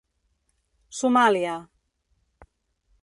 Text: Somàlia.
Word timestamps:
Somàlia. 0.99 1.55